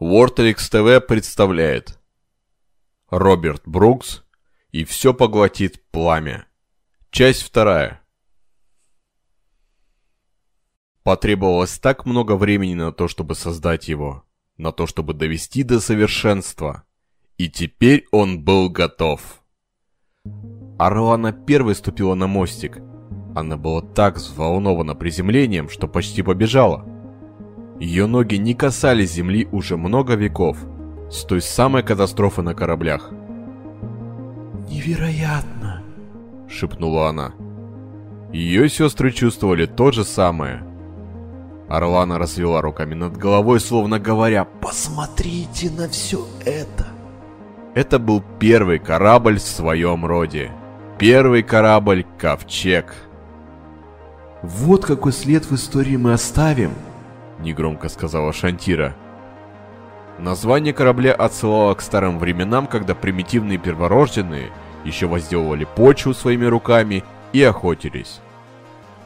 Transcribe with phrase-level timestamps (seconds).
[0.00, 2.00] Wordlix ТВ представляет
[3.10, 4.24] Роберт Брукс
[4.72, 6.48] и все поглотит пламя.
[7.12, 8.02] Часть вторая.
[11.04, 14.24] Потребовалось так много времени на то, чтобы создать его,
[14.56, 16.82] на то, чтобы довести до совершенства.
[17.38, 19.44] И теперь он был готов.
[20.76, 22.78] Орлана первой ступила на мостик.
[23.36, 26.93] Она была так взволнована приземлением, что почти побежала.
[27.80, 30.58] Ее ноги не касались земли уже много веков,
[31.10, 33.10] с той самой катастрофы на кораблях.
[34.68, 35.82] «Невероятно!»—
[36.48, 37.32] шепнула она.
[38.32, 40.64] Ее сестры чувствовали то же самое.
[41.68, 46.86] Орлана развела руками над головой, словно говоря «Посмотрите на все это!»
[47.74, 50.52] Это был первый корабль в своем роде.
[50.98, 52.94] Первый корабль «Ковчег».
[54.42, 56.70] «Вот какой след в истории мы оставим!»
[57.38, 58.94] Негромко сказала Шантира.
[60.18, 64.52] Название корабля отсылало к старым временам, когда примитивные перворожденные
[64.84, 68.20] еще возделывали почву своими руками и охотились.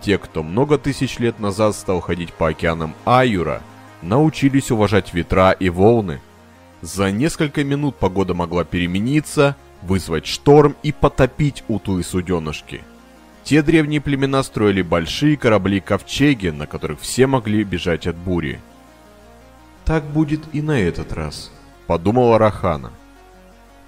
[0.01, 3.63] Те, кто много тысяч лет назад стал ходить по океанам Аюра,
[4.03, 6.21] научились уважать ветра и волны.
[6.83, 12.83] За несколько минут погода могла перемениться, вызвать шторм и потопить уту и суденышки.
[13.49, 18.61] Те древние племена строили большие корабли-ковчеги, на которых все могли бежать от бури.
[19.87, 21.51] «Так будет и на этот раз»,—
[21.87, 22.93] подумала Рахана.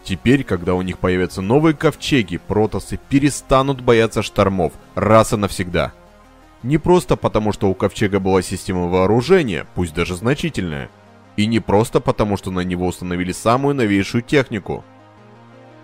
[0.02, 5.92] Теперь, когда у них появятся новые ковчеги, протосы перестанут бояться штормов раз и навсегда.
[6.62, 10.88] Не просто потому, что у ковчега была система вооружения, пусть даже значительная,
[11.36, 14.86] и не просто потому, что на него установили самую новейшую технику.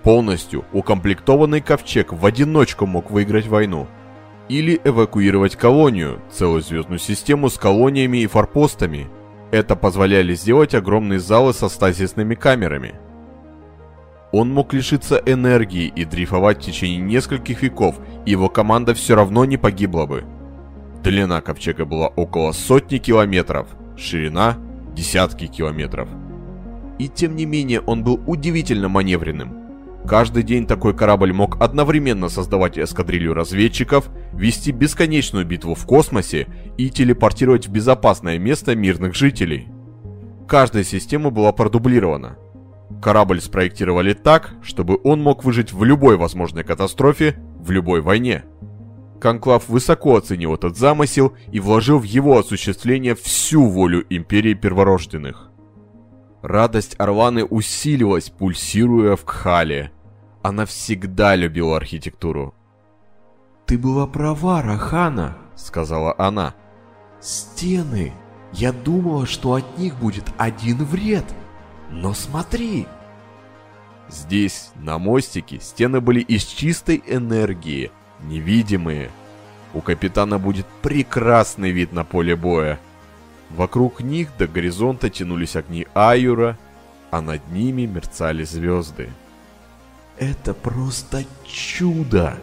[0.06, 3.88] Полностью укомплектованный ковчег в одиночку мог выиграть войну.
[4.48, 9.08] Или эвакуировать колонию, целую звездную систему с колониями и форпостами.
[9.50, 12.94] Это позволяли сделать огромные залы со стазисными камерами.
[14.30, 17.96] Он мог лишиться энергии и дрейфовать в течение нескольких веков,
[18.26, 20.22] и его команда все равно не погибла бы.
[21.02, 23.66] Длина ковчега была около сотни километров,
[23.96, 24.56] ширина–
[24.94, 26.08] десятки километров.
[27.00, 29.65] И тем не менее он был удивительно маневренным.
[30.06, 36.46] Каждый день такой корабль мог одновременно создавать эскадрилью разведчиков, вести бесконечную битву в космосе
[36.76, 39.68] и телепортировать в безопасное место мирных жителей.
[40.46, 42.38] Каждая система была продублирована.
[43.02, 48.44] Корабль спроектировали так, чтобы он мог выжить в любой возможной катастрофе, в любой войне.
[49.20, 55.50] Конклав высоко оценил этот замысел и вложил в его осуществление всю волю Империи Перворожденных.
[56.42, 59.90] Радость Орланы усилилась, пульсируя в Кхале.
[60.46, 62.54] Она всегда любила архитектуру.
[63.66, 66.54] «Ты была права, Рахана»,— сказала она.
[67.20, 68.12] «Стены!
[68.52, 71.24] Я думала, что от них будет один вред.
[71.90, 72.86] Но смотри!»
[74.08, 77.90] Здесь, на мостике, стены были из чистой энергии,
[78.22, 79.10] невидимые.
[79.74, 82.78] У капитана будет прекрасный вид на поле боя.
[83.50, 86.56] Вокруг них до горизонта тянулись огни Аюра,
[87.10, 89.10] а над ними мерцали звезды.
[90.18, 92.36] Это просто чудо!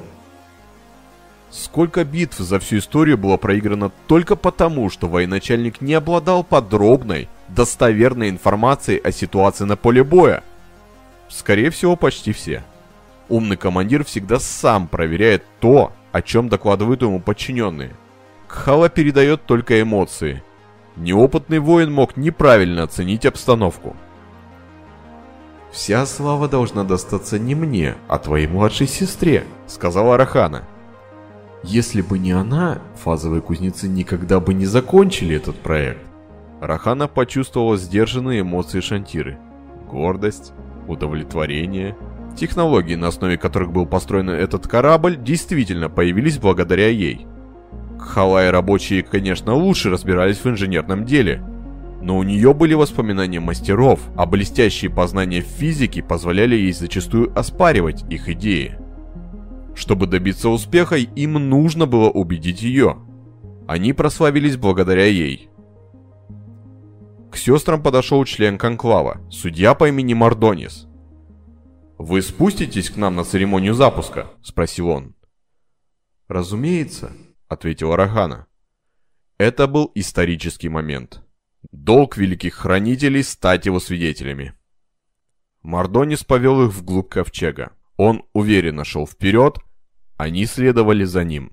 [1.49, 8.29] Сколько битв за всю историю было проиграно только потому, что военачальник не обладал подробной, достоверной
[8.29, 10.43] информацией о ситуации на поле боя?
[11.29, 12.63] Скорее всего, почти все.
[13.29, 17.95] Умный командир всегда сам проверяет то, о чем докладывают ему подчиненные.
[18.47, 20.43] Кхала передает только эмоции.
[20.95, 23.95] Неопытный воин мог неправильно оценить обстановку.
[25.73, 30.61] «Вся слава должна достаться не мне, а твоей младшей сестре»,— сказала Рахана.
[31.63, 36.01] «Если бы не она, фазовые кузнецы никогда бы не закончили этот проект».
[36.61, 39.39] Рахана почувствовала сдержанные эмоции Шантиры.
[39.89, 40.53] Гордость,
[40.87, 41.97] удовлетворение.
[42.37, 47.25] Технологии, на основе которых был построен этот корабль, действительно появились благодаря ей.
[47.97, 51.43] Кхала и рабочие, конечно, лучше разбирались в инженерном деле,
[52.03, 58.03] но у нее были воспоминания мастеров, а блестящие познания в физике позволяли ей зачастую оспаривать
[58.09, 58.77] их идеи.
[59.73, 62.97] Чтобы добиться успеха, им нужно было убедить ее.
[63.69, 65.49] Они прославились благодаря ей.
[67.31, 70.87] К сестрам подошел член конклава, судья по имени Мардонис.
[71.97, 75.15] «Вы спуститесь к нам на церемонию запуска?»– спросил он.
[76.27, 77.13] «Разумеется»,–
[77.47, 78.47] ответила Рахана.
[79.37, 81.23] Это был исторический момент.
[81.73, 84.53] Долг великих хранителей стать его свидетелями.
[85.63, 87.71] Мардонис повел их вглубь ковчега.
[87.97, 89.57] Он уверенно шел вперед,
[90.15, 91.51] они следовали за ним.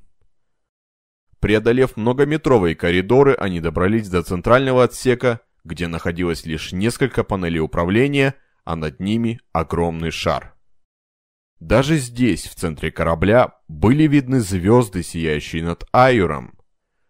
[1.39, 8.35] Преодолев многометровые коридоры, они добрались до центрального отсека, где находилось лишь несколько панелей управления,
[8.65, 10.55] а над ними огромный шар.
[11.61, 16.59] Даже здесь, в центре корабля, были видны звезды, сияющие над Айуром.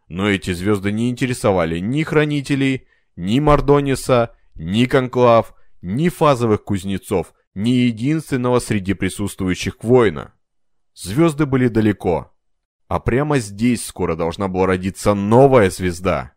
[0.07, 2.87] Но эти звезды не интересовали ни хранителей,
[3.17, 10.35] ни Мардониса, ни Конклав, ни фазовых кузнецов, ни единственного среди присутствующих воина.
[10.95, 12.33] Звезды были далеко,
[12.89, 16.33] а прямо здесь скоро должна была родиться новая звезда.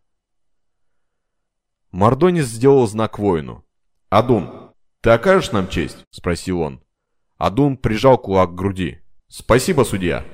[1.91, 3.65] Мардонис сделал знак воину.
[4.09, 4.71] «Адун,
[5.01, 6.83] ты окажешь нам честь?»– спросил он.
[7.37, 8.99] Адун прижал кулак к груди.
[9.27, 10.25] «Спасибо, судья!»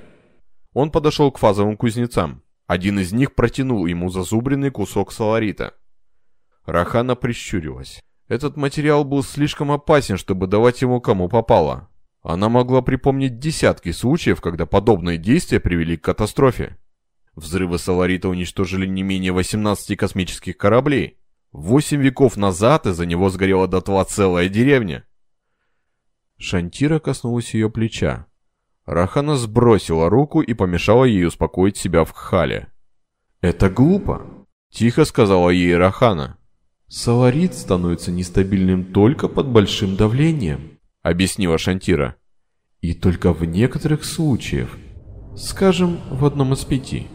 [0.73, 2.43] Он подошел к фазовым кузнецам.
[2.67, 5.73] Один из них протянул ему зазубренный кусок саларита.
[6.71, 8.01] Рахана прищурилась.
[8.27, 11.89] Этот материал был слишком опасен, чтобы давать ему кому попало.
[12.21, 16.77] Она могла припомнить десятки случаев, когда подобные действия привели к катастрофе.
[17.33, 21.17] Взрывы саларита уничтожили не менее 18 космических кораблей.
[21.51, 25.05] Восемь веков назад из-за него сгорела дотла целая деревня.
[26.37, 28.27] Шантира коснулась ее плеча.
[28.85, 32.67] Рахана сбросила руку и помешала ей успокоить себя в хале.
[33.41, 34.21] «Это глупо»,—
[34.69, 36.38] тихо сказала ей Рахана.
[36.91, 42.15] «Саларит становится нестабильным только под большим давлением»,— объяснила Шантира.
[42.81, 44.69] «И только в некоторых случаях,
[45.35, 47.05] скажем, в одном из пяти.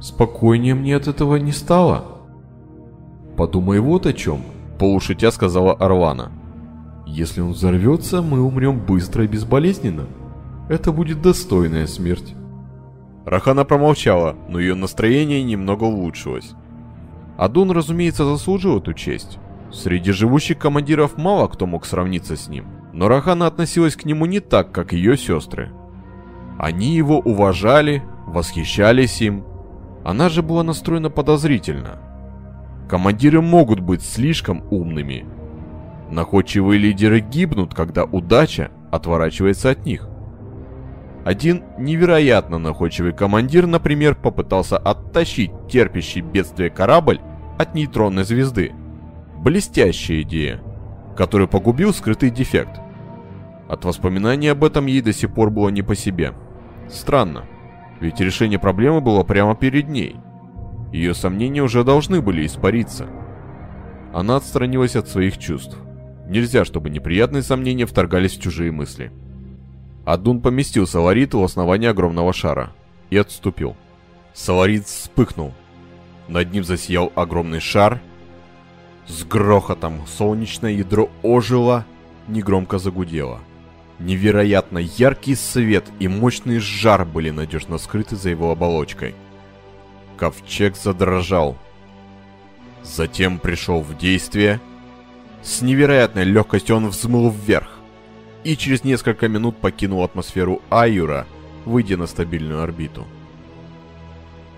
[0.00, 2.26] Спокойнее мне от этого не стало».
[3.36, 4.42] «Подумай вот о чем»,—
[4.80, 6.32] полушутя сказала Орлана.
[7.06, 10.08] «Если он взорвется, мы умрем быстро и безболезненно.
[10.68, 12.34] Это будет достойная смерть».
[13.24, 16.54] Рахана промолчала, но ее настроение немного улучшилось.
[17.38, 19.38] Адун, разумеется, заслужил эту честь.
[19.72, 24.40] Среди живущих командиров мало кто мог сравниться с ним, но Рахана относилась к нему не
[24.40, 25.70] так, как ее сестры.
[26.58, 29.44] Они его уважали, восхищались им.
[30.04, 32.00] Она же была настроена подозрительно.
[32.88, 35.24] Командиры могут быть слишком умными.
[36.10, 40.08] Находчивые лидеры гибнут, когда удача отворачивается от них.
[41.24, 47.20] Один невероятно находчивый командир, например, попытался оттащить терпящий бедствие корабль
[47.58, 48.72] от нейтронной звезды.
[49.38, 50.60] Блестящая идея,
[51.16, 52.80] которую погубил скрытый дефект.
[53.68, 56.32] От воспоминаний об этом ей до сих пор было не по себе.
[56.88, 57.44] Странно,
[58.00, 60.16] ведь решение проблемы было прямо перед ней–
[60.92, 63.06] ее сомнения уже должны были испариться.
[64.12, 65.76] Она отстранилась от своих чувств.
[66.26, 69.12] Нельзя, чтобы неприятные сомнения вторгались в чужие мысли.
[70.06, 72.72] Адун поместил Саларит у основания огромного шара
[73.10, 73.76] и отступил.
[74.32, 75.52] Саларит вспыхнул.
[76.28, 78.00] Над ним засиял огромный шар.
[79.06, 81.86] С грохотом солнечное ядро ожило,
[82.28, 83.40] негромко загудело.
[83.98, 89.14] Невероятно яркий свет и мощный жар были надежно скрыты за его оболочкой–
[90.18, 91.56] Ковчег задрожал.
[92.82, 94.60] Затем пришел в действие.
[95.42, 97.78] С невероятной легкостью он взмыл вверх.
[98.44, 101.26] И через несколько минут покинул атмосферу Аюра,
[101.64, 103.06] выйдя на стабильную орбиту.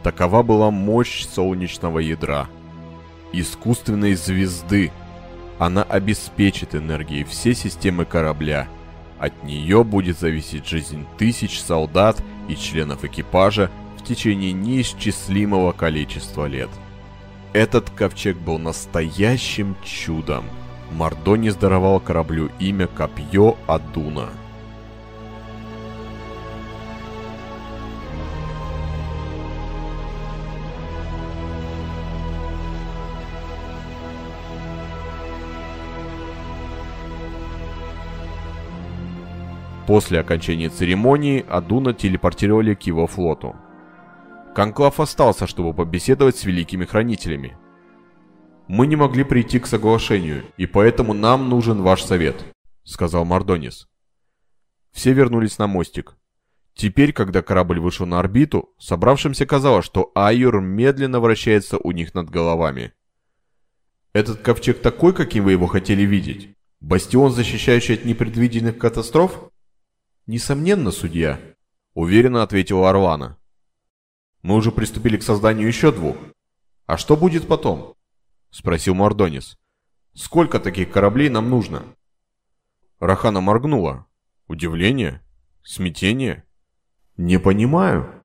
[0.03, 2.49] Такова была мощь солнечного ядра.
[3.33, 4.91] Искусственной звезды.
[5.59, 8.67] Она обеспечит энергией все системы корабля.
[9.19, 16.71] От нее будет зависеть жизнь тысяч солдат и членов экипажа в течение неисчислимого количества лет.
[17.53, 20.47] Этот ковчег был настоящим чудом.
[20.93, 24.31] Мардонис даровал кораблю имя Копье Адуна.
[39.91, 43.57] После окончания церемонии Адуна телепортировали к его флоту–
[44.55, 47.57] Конклав остался, чтобы побеседовать с великими хранителями.
[48.69, 52.45] «Мы не могли прийти к соглашению, и поэтому нам нужен ваш совет»,—
[52.85, 53.89] сказал Мардонис.
[54.93, 56.17] Все вернулись на мостик.
[56.75, 62.31] Теперь, когда корабль вышел на орбиту, собравшимся казалось, что Айюр медленно вращается у них над
[62.31, 62.93] головами.
[64.13, 66.55] «Этот ковчег такой, каким вы его хотели видеть?
[66.81, 69.50] Бастион, защищающий от непредвиденных катастроф?»
[70.31, 71.41] «Несомненно, судья»,—
[71.95, 73.37] уверенно ответила Орлана.
[74.43, 76.17] Мы уже приступили к созданию еще двух.
[76.87, 77.97] А что будет потом?
[78.51, 79.59] Спросил Мордонис.
[80.15, 81.83] Сколько таких кораблей нам нужно?
[83.01, 84.07] Рахана моргнула.
[84.47, 85.21] Удивление?
[85.65, 86.45] Смятение?
[87.17, 88.23] Не понимаю.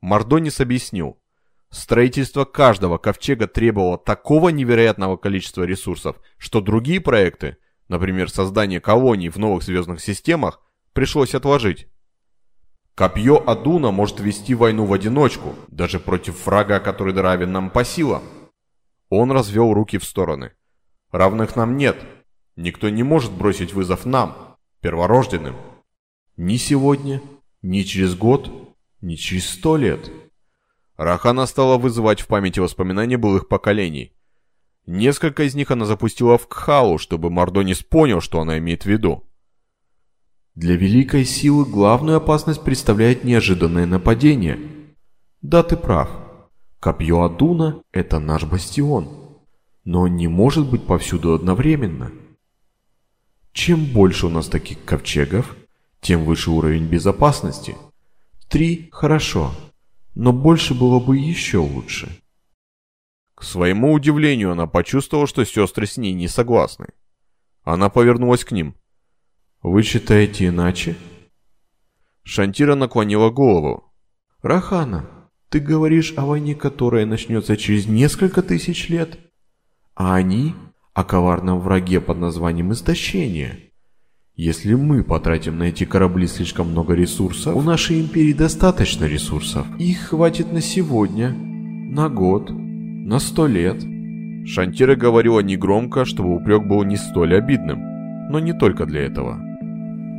[0.00, 1.20] Мордонис объяснил.
[1.68, 7.58] Строительство каждого ковчега требовало такого невероятного количества ресурсов, что другие проекты,
[7.88, 10.63] например, создание колоний в новых звездных системах,
[10.94, 11.88] пришлось отложить.
[12.94, 18.22] Копье Адуна может вести войну в одиночку, даже против врага, который равен нам по силам.
[19.10, 20.52] Он развел руки в стороны.
[21.10, 21.96] Равных нам нет.
[22.56, 25.56] Никто не может бросить вызов нам, перворожденным.
[26.36, 27.20] Ни сегодня,
[27.62, 28.50] ни через год,
[29.00, 30.10] ни через сто лет.
[30.96, 34.12] Рахана стала вызывать в памяти воспоминания былых поколений.
[34.86, 39.24] Несколько из них она запустила в Кхалу, чтобы Мардонис понял, что она имеет в виду.
[40.54, 44.60] Для великой силы главную опасность представляет неожиданное нападение.
[45.42, 46.08] Да, ты прав.
[46.78, 49.36] Копье Адуна– это наш бастион.
[49.84, 52.12] Но он не может быть повсюду одновременно.
[53.52, 55.56] Чем больше у нас таких ковчегов,
[56.00, 57.76] тем выше уровень безопасности.
[58.48, 59.52] Три– хорошо,
[60.14, 62.20] но больше было бы еще лучше.
[63.34, 66.90] К своему удивлению, она почувствовала, что сестры с ней не согласны.
[67.64, 68.76] Она повернулась к ним.
[69.64, 70.94] «Вы считаете иначе?»
[72.22, 73.84] Шантира наклонила голову.
[74.42, 75.06] «Рахана,
[75.48, 79.18] ты говоришь о войне, которая начнется через несколько тысяч лет,
[79.94, 80.54] а они
[80.92, 83.70] о коварном враге под названием Истощение.
[84.36, 89.66] Если мы потратим на эти корабли слишком много ресурсов, у нашей империи достаточно ресурсов.
[89.78, 93.82] Их хватит на сегодня, на год, на сто лет.
[94.46, 99.53] Шантира говорила негромко, чтобы упрек был не столь обидным, но не только для этого.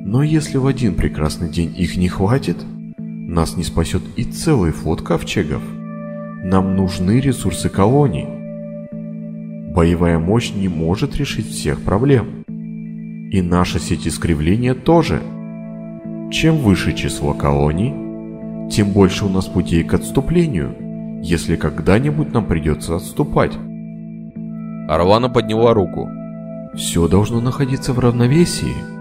[0.06, 2.56] Но если в один прекрасный день их не хватит,
[2.98, 5.62] нас не спасет и целый флот ковчегов.
[6.44, 8.28] Нам нужны ресурсы колоний.
[9.74, 12.46] Боевая мощь не может решить всех проблем.
[12.48, 15.22] И наша сеть искривления тоже.
[16.32, 20.74] Чем выше число колоний, тем больше у нас путей к отступлению–
[21.26, 23.54] если когда-нибудь нам придется отступать.
[24.88, 26.08] Орлана подняла руку.
[26.76, 28.95] Все должно находиться в равновесии.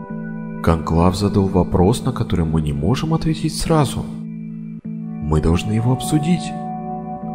[0.64, 4.02] Конклав задал вопрос, на который мы не можем ответить сразу.
[4.02, 6.50] Мы должны его обсудить.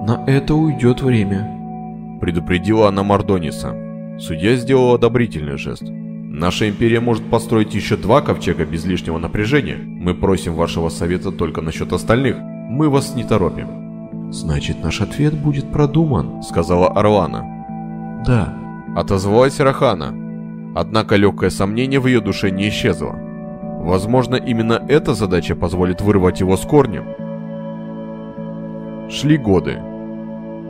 [0.08, 2.18] На это уйдет время.
[2.22, 3.76] Предупредила она Мардониса.
[4.20, 5.84] Судья сделал одобрительный жест.
[5.84, 9.78] Наша империя может построить еще два ковчега без лишнего напряжения.
[9.78, 12.36] Мы просим вашего совета только насчет остальных.
[12.40, 14.32] Мы вас не торопим.
[14.32, 18.24] «Значит, наш ответ будет продуман»,— сказала Орлана.
[18.26, 18.56] «Да»,—
[18.96, 20.19] отозвалась Рахана.
[20.82, 23.14] Однако легкое сомнение в ее душе не исчезло.
[23.82, 27.04] Возможно, именно эта задача позволит вырвать его с корнем.
[29.12, 29.78] Шли годы.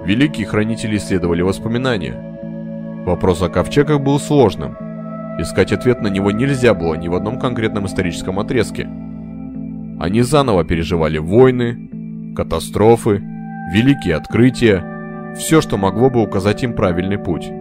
[0.04, 3.04] Великие хранители исследовали воспоминания.
[3.06, 4.76] Вопрос о ковчегах был сложным.
[5.40, 8.90] Искать ответ на него нельзя было ни в одном конкретном историческом отрезке.
[10.00, 13.22] Они заново переживали войны, катастрофы
[13.72, 17.52] великие открытия, все, что могло бы указать им правильный путь.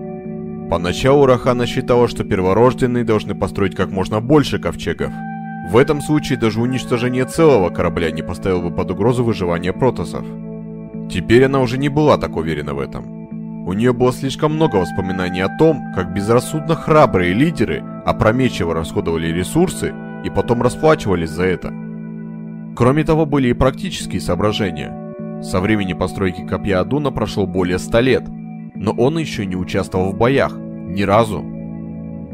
[0.71, 5.13] Поначалу Рахана считала, что перворожденные должны построить как можно больше ковчегов.
[5.71, 10.25] В этом случае даже уничтожение целого корабля не поставило бы под угрозу выживания протосов.
[11.11, 13.67] Теперь она уже не была так уверена в этом.
[13.67, 19.95] У нее было слишком много воспоминаний о том, как безрассудно храбрые лидеры опрометчиво расходовали ресурсы
[20.25, 21.73] и потом расплачивались за это.
[22.77, 24.95] Кроме того, были и практические соображения–
[25.43, 28.25] со времени постройки копья Адуна прошло более ста лет,
[28.78, 30.56] но он еще не участвовал в боях.
[30.56, 31.44] Ни разу.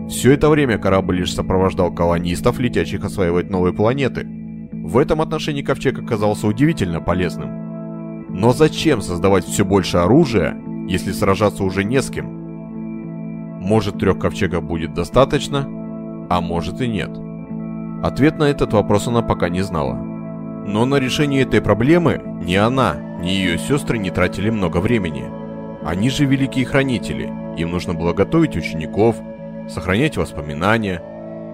[0.09, 4.27] Все это время корабль лишь сопровождал колонистов, летящих осваивать новые планеты.
[4.73, 8.29] В этом отношении ковчег оказался удивительно полезным.
[8.29, 12.27] Но зачем создавать все больше оружия, если сражаться уже не с кем?
[13.61, 15.67] Может трех ковчегов будет достаточно,
[16.29, 17.11] а может и нет.
[18.03, 19.95] Ответ на этот вопрос она пока не знала.
[19.95, 25.44] Но на решение этой проблемы ни она, ни ее сестры не тратили много времени.
[25.85, 29.17] Они же великие хранители, им нужно было готовить учеников,
[29.69, 31.03] сохранять воспоминания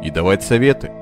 [0.04, 0.92] и давать советы.